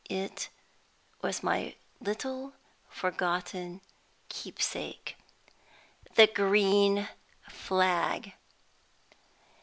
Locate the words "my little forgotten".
1.43-3.81